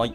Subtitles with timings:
[0.00, 0.14] はい。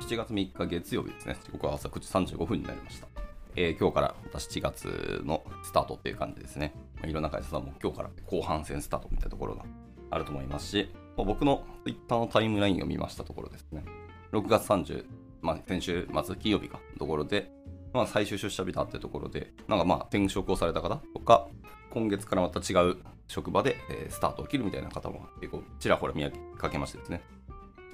[0.00, 1.36] 7月3日月曜日ですね。
[1.44, 3.06] 時刻は朝9時35分になりました。
[3.54, 6.72] えー今日からまた7月のスタートっていう感じですね。
[7.02, 9.66] ま、いろんな会社さんも今日から後半戦スタートみたいなところが
[10.08, 13.84] あると思いますし、まあ僕の Twitter のタイムラインを見ましたところですね。
[14.32, 15.04] 6月30、
[15.42, 17.52] まあ、先週末金曜日か、ところで、
[17.92, 21.46] まあ、最終出社日だってところで、なんかまあ転職をされた方とか、
[21.90, 22.96] 今月からまた違う
[23.28, 26.24] 職場で、えスタートを切るみたいな方も結構ちらほら見
[26.56, 27.35] かけましてですね。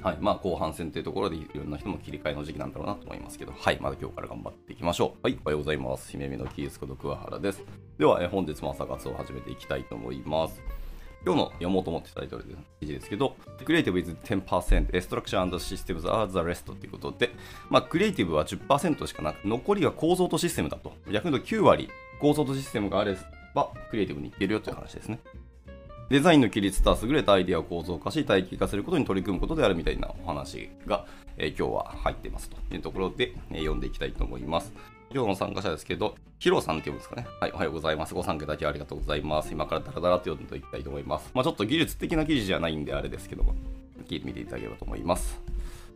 [0.02, 0.18] はい。
[0.20, 3.78] まあ、後半戦というところでいろんな人も切り替えの時期なんだろうなと思いますけど、はい。
[3.80, 5.20] まだ今日から頑張っていきましょう。
[5.22, 5.38] はい。
[5.44, 6.10] おはようございます。
[6.10, 7.62] 姫美のキースこと桑原です。
[7.98, 10.60] では、え本日も朝活を始めていきたいと思います。
[11.24, 17.30] 今日の読もうと思ってたタイトルで記事ですけど、Creative is 10%, Structure and Systems are the rest ということで、
[17.70, 20.94] まあ、クリエイティブは10%しかなく、残りは構造とシステムだと。
[21.12, 21.88] 逆に言うと9割
[22.20, 23.16] 構造とシステムがあれ
[23.54, 25.20] ば、クリエイティブにいけるよという話ですね。
[26.12, 31.06] デザインの規律とは優れたアイデアを構造化し体系化することに取り組むことであるみたいなお話が、
[31.38, 34.74] え今日は入ってますというところで、え読んでいきたいと思います。
[35.10, 37.26] 今日の参加者ですけど、ヒロさんって読むんですかね。
[37.40, 38.12] はい、おはようございます。
[38.12, 39.50] ご参加いただきありがとうございます。
[39.54, 41.30] 今からダラダラと読んでいきたいと思います。
[41.32, 43.54] まあちょっと技術的な記事じゃないんであれですけども、
[44.06, 45.40] 聞いてみていただければと思います。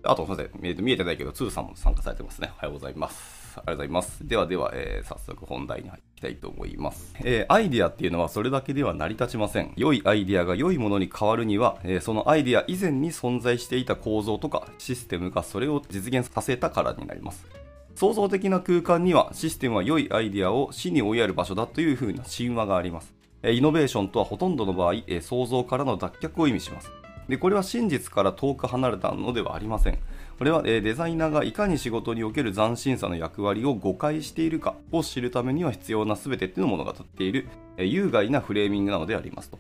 [0.03, 2.53] あと、すみません、見えてないけど、ツーさんも参加されてますね。
[2.57, 3.59] おはようございます。
[3.59, 4.27] ありがとうございます。
[4.27, 9.73] ではでは、えー早速本題に入ってきたいと思います、えーアイディアっていうのはそれだけでは成り立ちません。
[9.77, 17.47] 良いアイディアが良いものに変わるには、えーそのアイディア以前に存在していた構造とかシステムがそれを実現させたからになります。
[17.95, 23.15] 創造的な空間にはシステムは良いアイディアを死に追いやる場所だという風な神話があります。
[23.43, 26.91] えーイノベーションとはほとんどの場合、えー創造からの脱却を意味します。
[27.29, 29.99] で、これは真実から遠く離れたのではありません。
[30.39, 37.49] これは、デザイナーがいかに仕事における斬新さの役割を誤解しているかを知るためには必要な全てっていうのを物語っている、
[37.79, 39.59] 有害なフレーミングなのでありますと。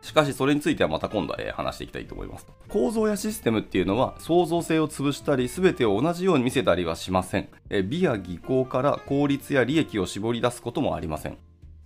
[0.00, 2.46] しかしそれについてはまた今度は話していきたいと思います。
[2.68, 7.48] 構造やシステムっていうのは創造性を潰したり全てを同じように見せたりはしません。
[7.88, 11.36] 美や技巧から効率や利益を絞り出すこともありません。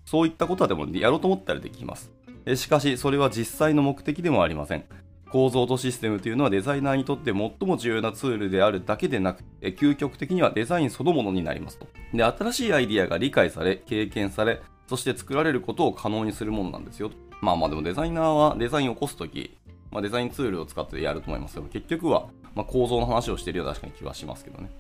[0.04, 2.10] そういったことはでもやろうと思ったらできます。
[2.54, 4.84] しかしそれは実際の目的でもありません。
[5.32, 11.86] 構造とシステムというのはデザイナーにとって最も重要なツールであるだけでなく、究極的にはデザインそのものになりますと。
[12.12, 17.16] で、新しいアイディアが理解され、経験され、そして作られることを可能にするものなんですよと。
[17.40, 19.56] まあまあでもデザイナーはデザインを起こすとき、
[19.90, 24.70] まあ、デザインツールを使ってやると思いますけど、結局は、ま、構造の話をしているような確かに気はしますけどね。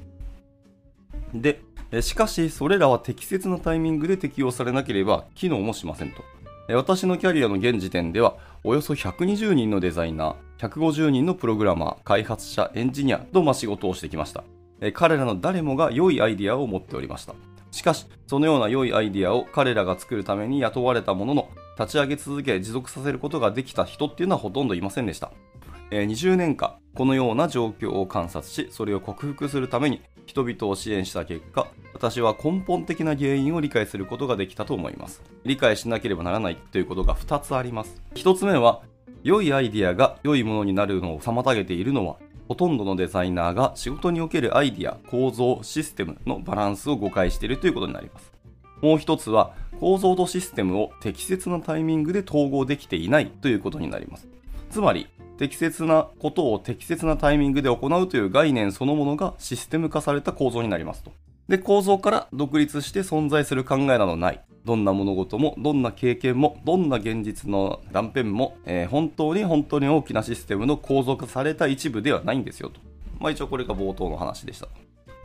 [1.34, 1.62] で、
[2.02, 6.22] しかしそれらは適切なタイミングで適用されなければ機能もしませんと。
[6.68, 14.44] 私のキャリアの現時点では、およそ120人のデザイナー、150人のプログラマー、開発者、エンジニアとま仕事をしてきました。
[14.94, 17.34] 彼らの誰もが良いアイディアを持っておりました。
[17.72, 25.32] しかし、そのような良いアイディアを彼らが作るために雇われたものの、立ち上げ続け持続させることができた人っていうのはほとんどいませんでした。
[25.90, 31.66] 20年間このような状況を観察しそれを克服するために人々を支援した結果
[32.02, 35.22] 私は根本的な原因を理解することができたと思います。
[35.44, 38.02] 理解しなければならないということが2つあります。
[38.16, 38.82] 1つ目は
[39.22, 42.16] 良いアイディアが良いものになるのを妨げているのは
[42.48, 48.32] ほとんどのデザイナーが仕事におけるアイディア構造システムのバランスを誤解しているということになります。
[48.80, 54.26] もう一つは構造とシステムを適切なタイミングで統合できていないということになります。
[54.70, 55.06] つまり
[55.38, 61.12] 適切なことを適切なタイミングで行うという概念そのものがシステム化された構造になりますと。
[61.52, 64.40] で構造から独立して存在する考えなどない。
[64.64, 72.80] どんな物事もどんな経験もどんな現実の断片も、えー本当に本当に大きなシステムの構造化された一部ではないんですよと。
[73.20, 74.68] まあ一応これが冒頭の話でした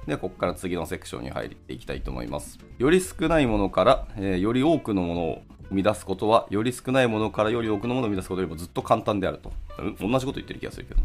[0.05, 2.59] でここから次のセクションに入っていきたいと思います。
[2.77, 9.53] より少ないものから、えーより多くのものを生み出すことはより少ないものからより多くのものを生み出すことよりもずっと簡単であると。
[10.01, 10.99] 同じこと言ってる気がするけど。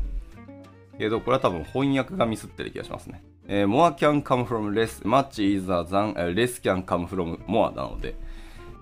[0.98, 3.22] けどこれは多分翻訳がミスってる気がしますね、
[3.54, 8.14] えー more can come from less much either than、えー less can come from more なので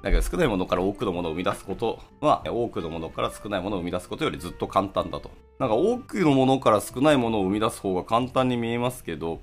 [0.00, 5.30] だけど少ないものから多くのものを生み出すことは多くのものから少ないものを生み出すことよりずっと簡単だと。
[5.58, 9.40] なんか多くのものから少ないものを生み出す方が簡単に見えますけど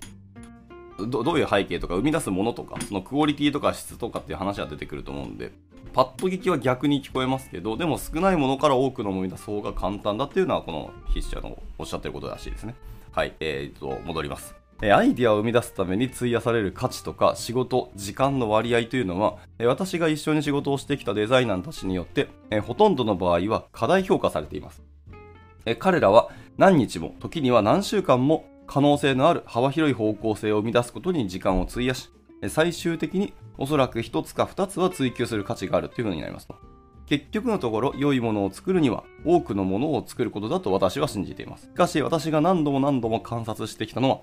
[0.97, 5.51] どどういう背景とか生み出すものとかそのクオリティとか質とかっていう話は出てくると思うんで
[5.93, 12.73] パッと聞きは逆に聞こえますけどでも少ないものから多くのものを生み出す方が簡単だっていうのはこの筆者のおっしゃってることらしいですね。
[13.11, 14.66] はいえー、と戻ります。
[14.81, 22.29] アイディアを生み出すために費やされる価値とか仕事、時間の割合というのは、私が一緒に仕事をしてきたデザイナーたちによって、
[22.61, 24.83] ほとんどの場合は過大評価されています。
[25.79, 32.09] 彼らは何日も、時には何週間も可能性のある幅広い方向性を生み出すことに時間を費やし、
[32.47, 36.47] 最終的におそらく一つか二つは追求する価値があるというふうになります。
[37.07, 44.19] 結局のところ良いものを作るには多くのものを作ることだと私は信じていますしかし私が何度も何度も観察してきたのは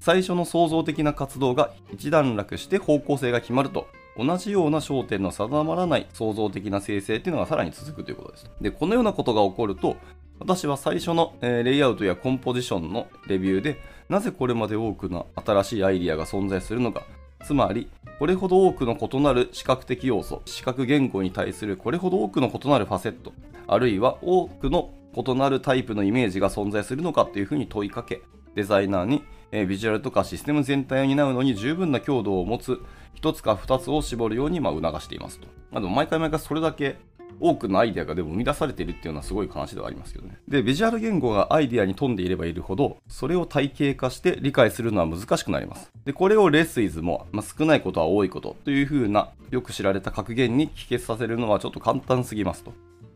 [0.00, 3.86] 最初の創造的な活動が一段落して方向性が決まると
[4.18, 8.50] 同じような焦点の定まらない創造的な生成っていうのがさらに続くということです。
[8.60, 9.96] で、このようなことが起こると、
[10.40, 17.04] 私は最初の、えー、レイアウトやコンポジションのレビューで、なぜこれまで多くの新しいアイディアが存在するのか、
[17.44, 23.32] つまり、これほど多くの異なる視覚的要素、視覚言語に対するこれほど多くの異なるファセット、
[23.68, 28.22] あるいは多くの異なるタイプのイメージが存在するのかっていうふうに問いかけ、
[28.56, 29.22] デザイナーに、
[29.52, 32.80] えー、ビジュアルとかシステム全体を担うのに十分な強度を持つ
[33.20, 35.46] 1つか2つを絞るようにま促していますと。
[35.70, 36.96] まあ、でも毎回毎回それだけ
[37.40, 40.38] 多くのアイデアがでも生み出されているっていうのはすごい話ではありますけどね。
[40.48, 45.92] で、ビジュアル言語がアイデアに富んでいればいるほど、それを体系化して理解するのは難しくなります。
[46.04, 52.72] で、これをレスイズも、まあ、少ないことは多いことという風な、よく知られた格言に帰結させるのはちょっと簡単すぎますと。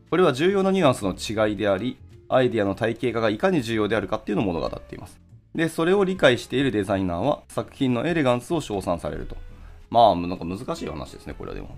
[0.09, 1.97] これは重要なニュアンスの違いであり、
[2.29, 5.19] アイデアの体系化がいかに重要であるかっていうのを物語っています。
[5.55, 9.37] で、それを理解しているデザイナーは作品のエレガンスを称賛されると。
[9.89, 11.77] まあ、なんか難しい話ですね、これはでも。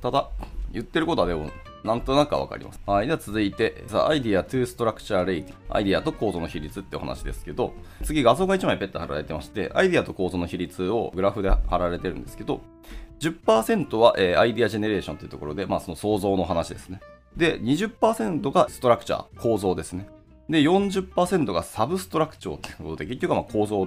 [0.00, 0.28] ただ、
[0.72, 1.50] 言ってることはでも、
[1.84, 2.80] なんとなくわかります。
[2.86, 3.06] はい。
[3.06, 5.52] では続いて、The Idea to Structure Rate。
[5.68, 7.72] アイディアと構造の比率ってお話ですけど、
[8.02, 12.60] 次画像が1枚ペット貼られてまして、アイディアと構造の比率をグラフで貼られてるんですけど、
[13.20, 17.00] 10%は、えー、アイディアジェネレーションというところで、まあその創造の話ですね。
[17.36, 20.08] で、20%がストラクチャー、構造ですね。
[20.48, 23.86] で、40%がサブストラクチャーということで、結局はまあ構造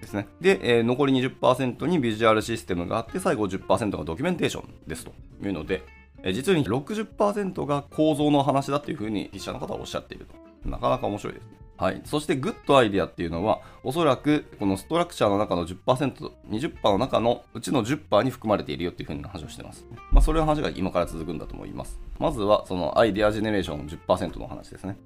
[0.00, 0.26] ですね。
[0.40, 5.12] で、えー、残り20%にビジュアルシステムがあって、最後10%がドキュメンテーションですと
[5.42, 5.82] いうので、
[6.22, 10.42] えー、実に60%が構造の話だというふうに筆者の方はおっしゃっていると。
[10.68, 11.46] なかなか面白いです。
[11.76, 12.00] はい。
[12.04, 19.84] そして、グッドアイデアっていうのは、おそらく、このストラクチャーの中の10%、20%の中のうちの10%に含まれているよっていうふうに話をしてます。
[20.12, 21.98] まあ、それの話が今から続くんだと思います。
[22.20, 24.96] まずは、そのアイデアジェネレーションの10%の話ですね。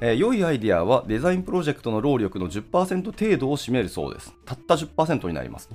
[0.00, 4.32] えー、良いアイデアはデザインプロジェクトの労力の10%程度を占めるそうです。
[4.44, 5.68] たった10%になります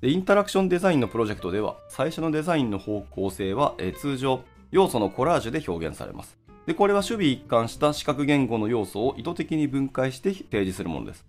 [0.00, 0.10] で。
[0.10, 6.36] インタラクションデザインのプロジェクトでは、最初のデザインの方向性は、えー、通常、要素のコラージュで表現されます。
[6.66, 11.24] で、これは守備一貫した視覚言語の要素を意図的に分解して提示するものです。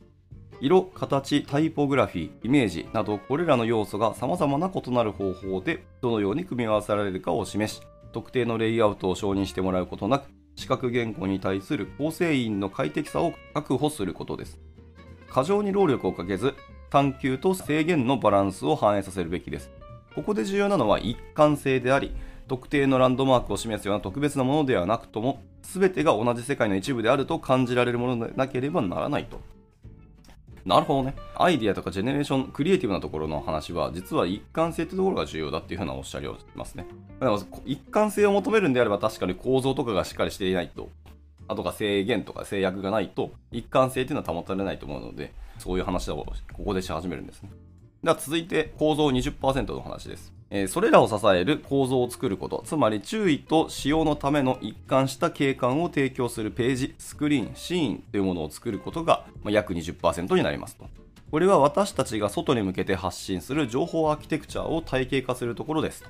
[0.62, 7.82] 色、形、タイポグラフィー、イメージなど、これらの要素が様々な異なる方法でどのように組み合わせられるかを示し、
[8.14, 14.60] 特定のレイアウトを承認してもらうことなく、視覚原稿に対する構成員の快適さを確保することです。
[15.30, 16.54] 過剰に労力をかけず、
[16.90, 19.72] 探求と制限のバランスを反映させるべきです。
[20.14, 22.12] ここで重要なのは一貫性であり、
[22.48, 29.40] 特定のランドマークを示すような特別なものではなくとも、全てが同じ世界の一部であると感じられるものでなければならないと。
[30.66, 31.16] なるほどね。
[31.36, 36.86] アイディアとかジェネレーション、クリエイティブなところの話は、実は一貫性ってところが重要だっていうふうなおっしゃりをしますね。
[37.20, 40.90] だから一貫性を求めるんであれば、確かに構造とかがしっかりしていないと、
[41.48, 47.50] あとが制限とか制約がないと、一貫性っていうのは保たれないと思うので、そういう話をここでし始めるんですね。
[48.04, 50.34] では続いて構造20%の話です。
[50.50, 60.90] えー、それらを支える構造を作ること、つまり注意と使用のための一貫した景観を提供するページ、スクリーン、シーンというものを作ることが、まあ、約20%になりますと。
[61.30, 66.04] これは私たちが外に向けて発信する情報アーキテクチャを体系化するところです。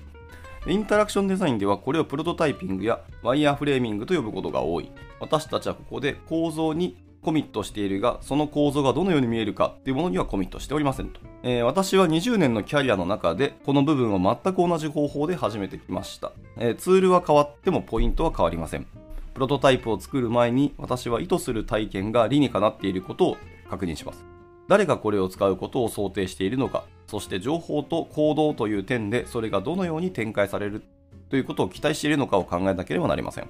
[0.68, 4.90] インタラクションデザインではこれをプロトタイピングやワイヤーフレーミングと呼ぶことが多い。
[5.20, 11.20] 私たちはここで構造にコミットしているが、その構造がどのように見えるかっていうものにはコミットしておりませんと。
[11.44, 16.32] えー、私は20年のキャリアの中で、この部分を全く同じ方法で始めてきました。
[16.58, 18.88] えー、ツールは変わってもポイントは変わりません。
[19.34, 23.38] プロトタイプを作る前に、私は意図する体験が理にかなっていることを
[23.70, 24.26] 確認します。
[24.68, 30.82] 誰がこれを使うことを想定しているのか、そして情報と行動という点でそれがどのように展開される
[31.30, 33.50] ということを期待しているのかを考えなければなりません。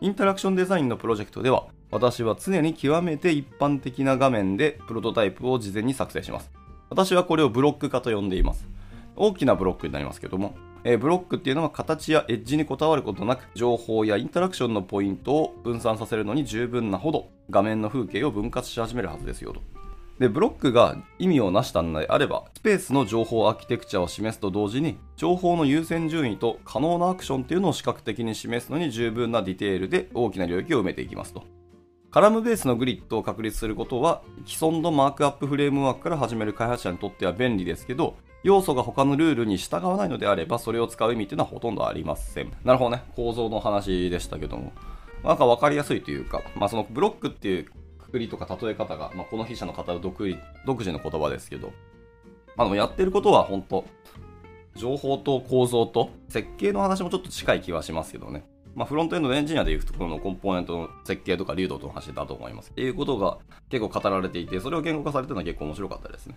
[0.00, 6.50] インタラクションデザインのプロジェクトでは、私は常に極めて一般的な画面でプロトタイプを事前に作成します。
[6.90, 8.66] 私はこれをブロック化と呼んでいます。
[9.14, 19.60] 大きなブロックになりますけども、えー、ブロックっていうのは形やエッジにこだわることなく、情報やインタラクションのポイントを分散させるのに十分なほど、画面の風景を分割し始めるはずですよと。
[20.18, 31.44] で、ブロックが意味をなしたのであれば、スペースの情報アーキテクチャを示すと同時に、情報の優先順位と可能なアクションっていうのを視覚的に示すのに十分なディテールで大きな領域を埋めていきますと。
[32.14, 42.52] カラムベースのグリッドを確立することは、既存のマークアップフレームワークから始める開発者にとっては便利ですけど、要素が他のルールに従わないのであれば、それを使う意味っていうのはほとんどありません。
[42.62, 43.02] なるほどね。
[43.16, 44.72] 構造の話でしたけども。
[45.24, 47.64] なんか分かりやすいというか、まあ、そのブロックっていう
[47.98, 51.72] くくりとか例え方が、まあ、この筆者の方独独自の言葉ですけど、
[52.54, 53.84] まあ、でもやってることは本当、
[54.76, 58.44] 情報と構造と設計の話もちょっと近い気はしますけどね。
[58.74, 62.70] まあ、フロントエンドエンジニアでいうところのコンポーネントの設計とか流動との話だと思います。
[62.70, 63.38] っていうことが
[63.70, 66.34] 結構語られていて、それを言語化されてるのは結構面白かったですね。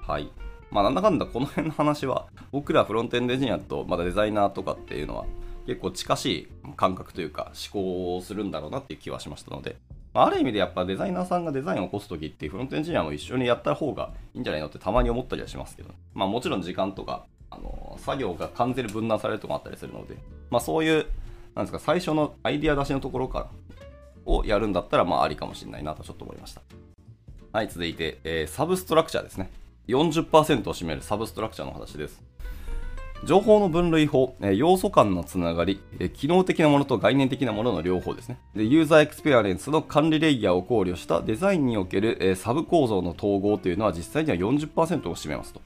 [0.00, 0.30] はい。
[0.70, 5.26] まあ、なんだかんだこの辺の話は、僕らフロントエンドエンジニアとまだデザイナーとかっていうのは
[5.66, 9.76] 結構近しい感覚というか思考をするんだろうなっていう気はしましたので、
[10.14, 20.16] まある意味でやっぱデザイナーさんがデザインを起こすときってフロントエンジニアも一緒にやった方がいいんじゃないのってたまに思ったりはしますけど、まあもちろん時間とか、あの、作業が完全に分断されるとこもあったりするので、
[20.50, 21.06] まあそういう、
[21.54, 23.50] なんですか、最初のアイディア出しのところから
[24.24, 26.62] をやるんだったら、まあありかもしれないなとちょっと思いました。
[27.52, 29.50] はい、続いて、えー、 substructure ですね。
[29.88, 32.22] 40%を占める substructure の話です。
[33.24, 35.80] 情報の分類法、要素間のつながり、
[36.14, 38.40] 機能的なものと概念的なものの両方ですね。
[38.56, 45.60] でユーザーエクスペリエンスの管理レイヤーを考慮したデザインにおけるサブ構造の統合というのは実際には40%を占めますと。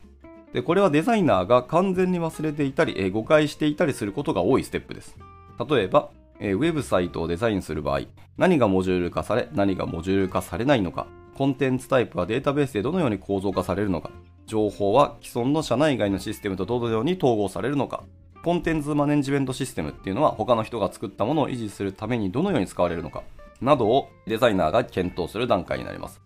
[0.53, 5.17] でこれはデザイナーが完全に忘れていたり、誤解していたりすることが多いステップです。
[5.59, 6.11] 例えば、
[6.41, 8.01] ウェブサイトをデザインする場合、
[8.37, 14.11] 何がモジュール化され、何がモジュール化されないのか、コンテンツタイプはデータベースでどのように構造化されるのか、
[14.47, 18.05] 情報は既存の社内外のシステムとどのように統合されるのか、
[18.45, 23.23] コンテンツマネジメントシステムっていうのは他の人が作ったものを維持するためにどのように使われるのか、
[23.61, 26.21] などをデザイナーが検討する段階になります。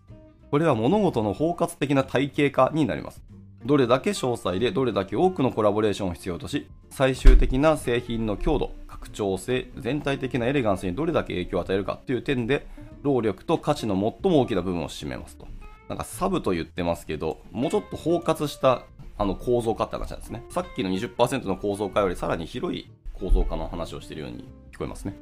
[0.51, 3.23] これは物事の包括的な体系化になります。
[3.65, 12.67] どれだけ詳細でどれだけ多くのコラボレーションを必要とし、最終的な製品の強度、拡張性、全体的なエレガンスにどれだけ影響を与えるかっていう点で、
[13.03, 15.47] 労力と価値の最も大きな部分を占めますと。
[15.89, 18.83] なんかサブと言ってますけど、もうちょっと包括した
[19.17, 20.43] あの構造化って話なんですね。
[20.49, 25.15] さっきの20%の構造化よりさらに広い構造化の話をしているように聞こえますね。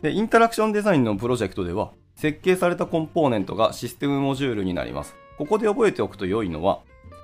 [0.00, 5.14] で、インタラクションデザインのプロジェクトでは、設計されたコンポーネントがシステムモジュールになります。
[5.36, 6.80] ここで覚えておくと良いのは、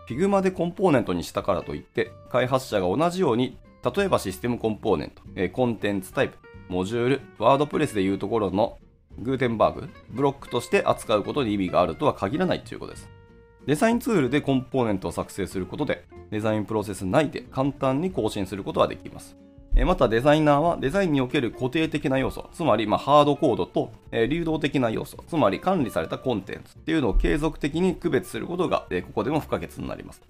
[0.09, 3.59] Figma でコンポーネントにしたからといって、開発者が同じように、
[3.95, 6.39] 例えばシステムコンポーネント、えコンテンツタイプ、
[6.69, 8.79] モジュール、ワードプレスでいうところの
[9.19, 13.11] グーテンバーグ、ブロックとして扱うことに意味があるとは限らないということです。
[13.67, 19.37] デザインツールでコンポーネントを作成することで、デザインプロセス内で簡単に更新することができます。
[19.85, 30.23] またデザイナーはデザインにおける固定的な要素、つまりまハードコードと流動的な要素、つまり管理されたコンテンツっていうのを継続的に区別することがここでも不可欠になります。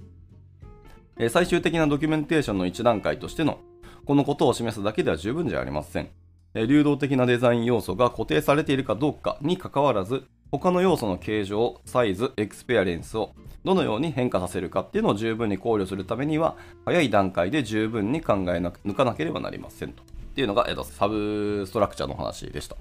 [1.31, 3.59] 最終的なドキュメンテーションの一段階としての
[4.05, 6.09] このことを示すだけでは十分じゃありません。
[6.55, 20.03] 流動的なデザイン要素が固定されているかどうかにかかわらず、他の要素の形状、サイズ、エクスペアレンスをどのように変化させるかっていうのを十分に考慮するためには、早い段階で十分に考えな抜かなければなりませんと。
[20.03, 22.77] っていうのが、えーと、サブストラクチャーの話でした。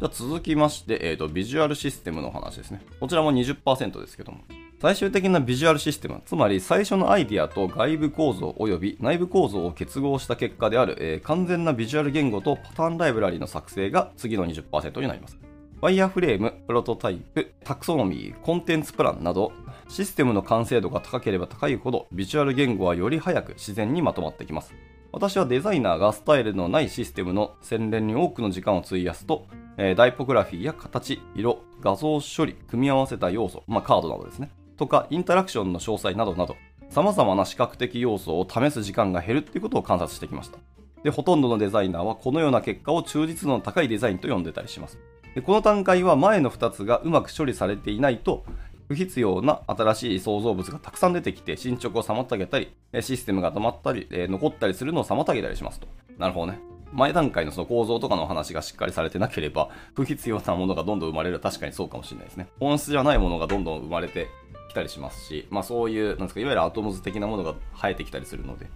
[0.00, 2.82] じゃ続きまして、えーと、ビジュアルシステムの話ですね。
[3.00, 4.40] こちらも20%ですけども。
[4.80, 15.47] 最終的なビジュアルシステム、つまり最初のアイディアと外部構造及び内部構造を結合した結果である、えー、完全なビジュアル言語とパターンライブラリの作成が次の20%になります。
[15.80, 19.52] ワイヤーフレーム、プロトタイプ、タクソノミー、コンテンツプランなど、
[19.88, 24.74] システムの完成度が高ければ高いほど、ビジュアル言語はより早く自然にまとまってきます。
[25.12, 34.50] 私はデザイナーがスタイルのないシステムの洗練に多くの時間を費やすと、えー、ダイポグラフィーや形、色、画像処理、組み合わせた要素、まあ、カードなどですね。
[34.78, 36.56] とかインタラクションの詳細などなど
[36.88, 40.58] 様々な視覚的要素を試す時間が減るっていうことを観察してきました
[41.04, 44.98] でほとんどのデザイナーはこのような結果を忠実度の高いデザインと呼んでたりします。
[45.34, 48.44] でこの段階は前の2つがうまく処理されていないと
[48.88, 55.86] 不必要な新しい創造物がたくさん出てきて進捗を妨げたりシステムが止まったり残ったりするのを妨げたりしますと。
[56.18, 56.58] なるほどね。
[56.90, 61.38] 前段階のその構造とかの話がしっかりされてなければ不必要なものがどんどん生まれる。
[61.38, 62.48] 確かにそうかもしれないですね。
[62.58, 64.28] 本質じゃないものがどんどん生まれて
[64.70, 68.66] きたりしますし、まあそういう、なんですか、いわゆるアトムズ的なものが生えてきたりするので、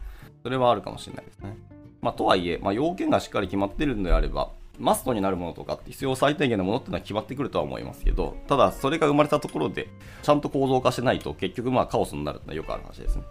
[0.43, 1.57] それはあるかもしれないですね。
[2.03, 9.89] まあとはいえ、まあ要件がしっかり決まってるのであれば、マストになるものとかって必要最低限のものっていうのは決まってくるとは思いますけど、ただそれが生まれたところで、
[10.23, 13.23] ちゃんと構造化してないと結局まあカオスになるってのはよくある話ですね。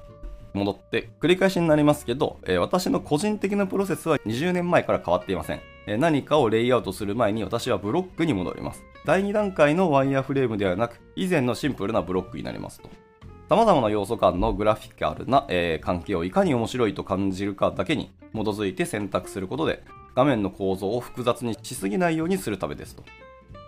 [0.54, 8.84] 戻って繰り返しになりますけど、えー、私の個人的なプロセスは20年前から変わっていません、えー、何かをレイアウトする前に私はブロックに戻ります。
[9.06, 12.90] 第2段階のワイヤーフレームではなく以前のシンプルなブロックになりますと。
[13.51, 19.84] 様々な要素間のグラフィカルな、えー、関係をいかに面白いと感じるかだけに基づいて選択することで
[20.15, 23.03] 画面の構造を複雑にしすぎないようにするためですと。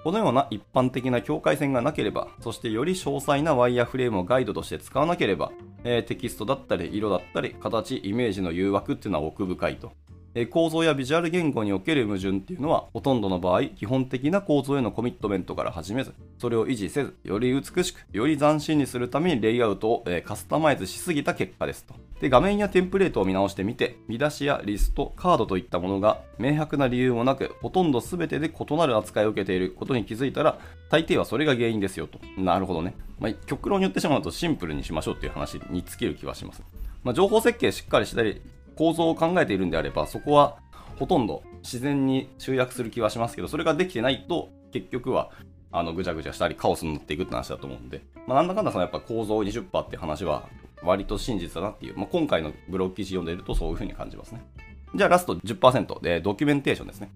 [0.05, 5.51] このような一般的な境界線がなければ、そしてより詳細なワイヤーフレームをガイドとして使わなければ、
[5.83, 9.91] えー、テキストだったり、色だったり、形、イメージの誘惑っていうのは奥深いと。
[10.35, 21.93] え構造やビジュアル言語における矛盾っていうのはほとんどの場合基本的な構造へのコミットメントから始めずそれを維持せずより美しくより斬新にするためにレイアウトを、えカスタマイズしすぎた結果ですと。
[22.19, 30.57] で画面やテンプレートを見直してみて見出しやリストカードといったものが明白な理由もなくほとんど全てで異なる扱いを受けていることに気づいたら
[30.89, 32.19] 大抵はそれが原因ですよと。
[32.37, 36.63] なるほどね、まあ、極論に言ってしまうとシンプルにしましょうっていう話に尽きる気はします、
[37.03, 38.41] まあ、情報設計しっかりしたり
[38.75, 40.57] 構造を考えているんであればそこは
[40.97, 45.31] ほとんど自然に集約する気はしますけど、それができてないと、結局は、
[45.71, 50.47] あの、ぐちゃぐちゃしたり、カオスになっていくって話だと思うんで、まあ、なんだかんだそのやっぱ構造20%って話は、
[50.83, 54.45] 割と真実だなっていう、まあ、今回のブログ記事読んでるとそういう風に感じますね。
[54.93, 57.09] じゃあラスト10%でドキュメンテーションですね。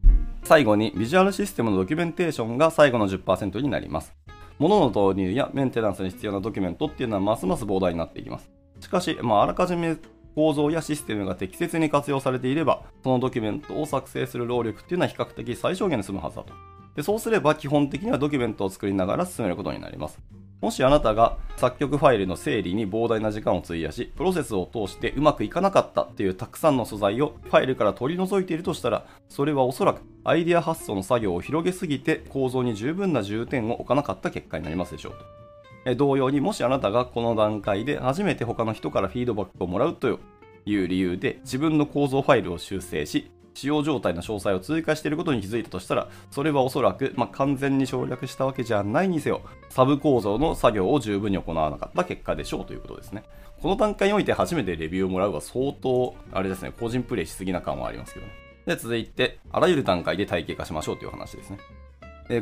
[0.43, 4.15] 最後にビジュアルシステムのドキュメンテーションが最後の10%になります。
[4.57, 8.49] 物の導入やメンテナンスに必要なドキュメントっていうのはますます膨大になっていきます。
[8.79, 9.97] しかし、まあ、あらかじめ
[10.37, 16.53] 構造やシステムが適切に活用されていれば、そのドキュメントを作成する労力っていうのは比較的最小限で済むはずだと。
[16.95, 20.19] でそうすれば基本的にはドキュメントを作りながら進めることになります。
[20.61, 35.46] もしあなたが作曲ファイルの整理に膨大な時間を費やし、プロセスを通してうまくいかなかったっていうたくさんの素材をファイルから取り除いているとしたら、それはおそらくアイデア発想の作業を広げすぎて構造に十分な重点を置かなかった結果になりますでしょうと。
[35.95, 40.19] 同様にもしあなたがこの段階で初めて他の人からフィードバックをもらうと
[40.65, 53.23] いう理由で自分の構造ファイルを修正し、使用状態の詳細を追加していることに気づいたとしたら、それはおそらく、まあ、完全に省略したわけじゃないにせよ、サブ構造の作業を十分に行わなかった結果でしょうということですね。
[53.59, 58.31] この段階において初めてレビューをもらうは相当、あれですね、個人プレイしすぎな感はありますけどね。
[58.67, 61.57] で、続いて、あらゆる段階で体系化しましょうという話ですね。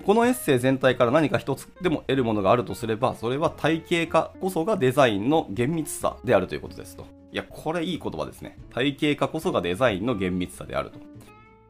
[0.04, 7.06] このエッセイ全体から何か一つでも得るものがあるとすれば、それは体系化こそがデザインの厳密さであるということですと。
[7.32, 8.58] いや、これいい言葉ですね。
[8.72, 11.00] 体系化こそがデザインの厳密さであると。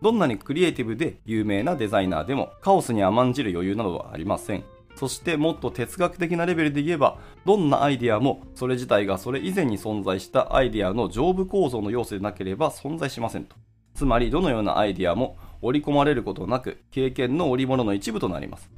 [0.01, 4.63] どんなにクリエイティブで有名なデザイナーでもカオスに甘んじる余裕などはありません。
[4.95, 13.57] そしてもっと哲学的なレベルで言えば、どんなアイデアもそれ自体がそれ以前に存在したアイデアの上部構造の要素でなければ存在しませんと。
[13.93, 18.69] つまりどのようなアイデアも織り込まれることなく経験の織物の一部となります。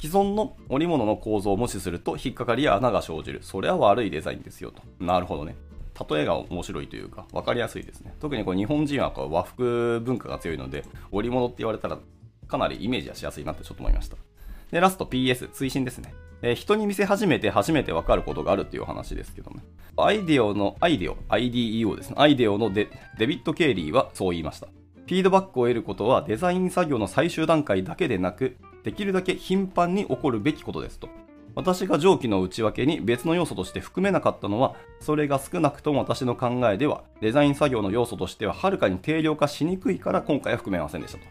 [0.00, 3.40] 既存の織物の構造を無視すると引っかかりや穴が生じる。
[3.42, 4.82] それは悪いデザインですよと。
[5.02, 5.56] なるほどね。
[6.10, 8.14] 例えが面白いというか、分かりやすいですね。
[8.20, 11.98] 特にこう日本人はこう和服文化が強いので、織物って言われたら
[12.48, 14.16] かなりイメージはしやすいなってちょっと思いました。
[14.70, 16.12] で、ラスト PS、追伸ですね。
[16.42, 19.62] えー、人に見せ始めて初めて分かることがあるっていう話ですけどね。
[19.96, 22.16] アイデオの、アイデオ、IDEO ですね。
[22.18, 24.68] アイデオのデデビッド・ケイリーはそう言いました。
[25.06, 31.08] フィードバックを得ることはデザイン作業の最終段階だけでなく、できるだけ頻繁に起こるべきことですと。
[31.54, 41.24] 私が上記の内訳に別の要素として含めなかったのは、それが少なくとも私の考えでは、デザイン作業の要素としてははるかに定量化しにくいから今回は含めませんでしたと。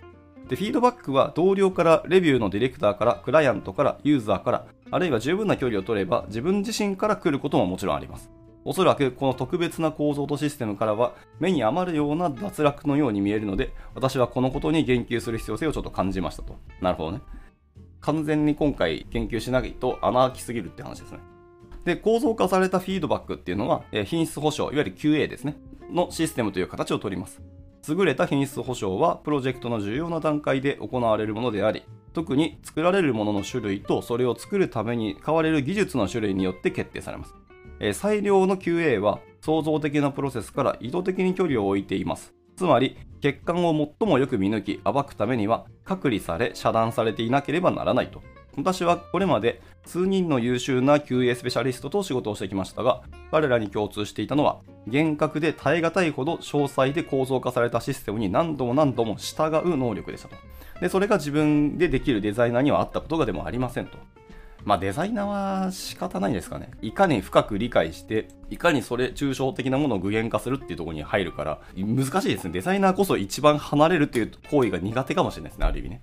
[0.49, 8.29] で、フィードバックは同僚から、レビューのディレクターから、クライアントから、ユーザーから、あるいは十分な距離を取れば自分自身から来ることももちろんあります。
[8.65, 16.58] おそらくこの特別な構造とシステムからは目に余るような脱落のように見えるので私はこのことに言及する必要性をちょっと感じましたと。
[16.82, 17.21] なるほどね。
[18.02, 21.19] 完全に今回研究しないと穴開きすぎるって話ですね。
[21.86, 25.58] で、構造化されたフィードバックっていうのは、え品質保証、いわゆる QA ですね、
[25.91, 27.41] のシステムという形をとります。
[27.88, 37.34] 優れた品質保証は、プロジェクトの重要な段階で行われるものであり、特に作られるものの種類とそれを作るために買われる技術の種類によって決定されます。
[37.86, 42.34] え最良の QA は創造的なプロセスから意図的に距離を置いています。
[42.56, 48.22] つまり、欠陥を最もよく見抜き暴くためには隔離され遮断されていなければならないと。
[48.56, 60.36] 私はこれまで数人の優秀な QA スペシャリストと仕事をしてきましたが彼らに共通していたのは厳格で耐え難いほど詳細で構造化されたシステムに何度も何度も従う能力でしたと。
[60.80, 63.98] でそれが自分でできるデザイナーにはあったことがでもありませんと。
[64.65, 66.71] まあデザイナーは仕方ないですかね。
[66.82, 72.52] いかに深く理解して、いかにそれ抽象的なものを具現化するっていうところに入るから、難しいですね。
[72.52, 76.02] デザイナーこそ一番離れるっていう行為が苦手かもしれないですね、ある意味ね。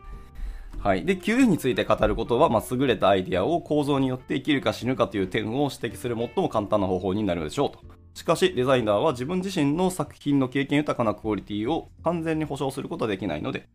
[0.78, 1.04] はい。
[1.04, 7.80] で、QA について語ることは、まあ、優れたアイディアを構造によって生きるか死ぬかという点を指摘する最も簡単な方法になるでしょうと。
[8.14, 13.68] しかし、デザイナーは自分自身の作品の経験豊かなクオリティを完全に保証することはできないので、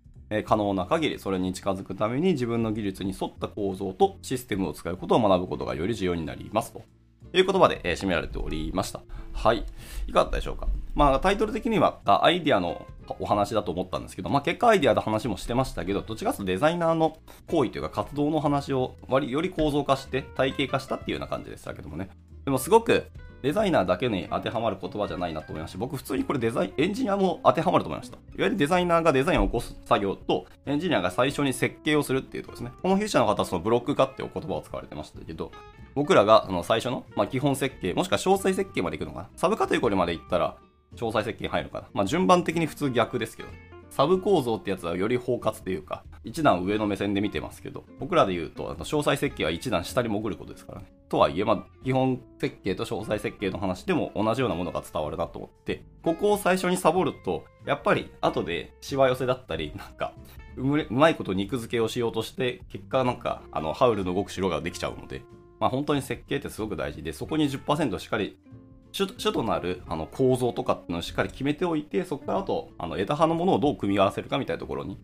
[0.46, 6.84] 可能な限りそれに近づくために自分の技術に沿った構造とシステムを使うことを学ぶことがより重要になりますと
[7.34, 9.02] いう言葉で、締められておりました。
[9.34, 9.66] はい。
[10.08, 10.68] いかがだったでしょうか。
[10.94, 12.86] まあ、タイトル的にはアイディアの
[13.20, 22.10] お話だと思ったんですけど、まあ、結果アイディアの話もしてましたけど、どっちかというとデザイナーの行為というか活動の話を割より構造化して体系化したっていうような感じでしたけどもね。
[22.46, 23.08] でもすごく
[23.42, 28.18] デザイナーだけに当てはまる言葉じゃないなと思いまして、僕普通にこれデザイン、エンジニアも当てはまると思いました。
[28.18, 32.76] いわゆるデザイナーがデザインを起こす作業と、エンジニアが最初に設計をするっていうところですね。
[32.82, 35.52] この弊社の方はそのブロック化っていう言葉を使われてましたけど、
[35.94, 39.30] 僕らがその最初の、まあ、基本設計、もしくは詳細設計まで行くのかな。
[39.36, 40.58] サブカテゴリーまで行ったら、
[40.96, 41.88] 詳細設計入るのかな。
[41.94, 43.50] まあ、順番的に普通逆ですけど、
[43.96, 50.88] サブ構造ってやつはより包括というか、一段上の目線で見てますけど、僕らで言うと、あの詳細設計は一段下に潜ることですからね。
[51.08, 60.12] とはいえ、まあ、基本設計と詳細設計の話でも同じようなものが伝わるなと思って、ここを最初にサボると、やっぱり後でしわ寄せだったり、なんか、
[60.58, 65.22] うまいこと肉付けをしようとして、結果なんか、あの、ハウルの動く城ができちゃうので、
[65.58, 68.38] まあ本当に設計ってすごく大事で、そこに10%しっかり
[69.04, 74.98] 主となるあの構造とかっていうのをしっかり決めておいて、そこからあとあの枝葉のものをどう組み合わせるかみたいなところに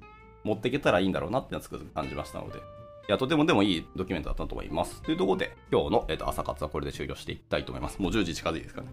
[0.46, 2.62] 持っていけたらいいんだろうなっていうのはつくづく感じましたので、い
[3.10, 5.02] や、とてもでもいいドキュメントだったと思います。
[5.02, 8.00] というところで、今日の、えー、と朝活はこれで終了していきたいと思います。
[8.00, 8.88] もう10時近づいてですかね。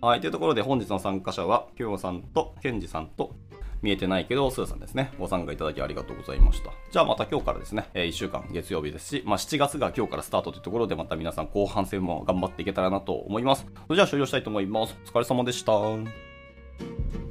[0.00, 3.36] はい、というところで本日の参加者は、きょうさんとけんじさんと
[3.82, 5.12] 見えてないけど、スーさんですね。
[5.18, 6.70] ご参加いただきありがとうございました。
[6.90, 13.66] じゃあまた今日からですね、え1週間月曜日ですし、まあ、7月が今日からスタートというところで、また皆さん後半戦も頑張っていけたらなと思います。
[13.86, 14.96] それじゃあ終了したいと思います。
[15.06, 17.29] お疲れ様でした。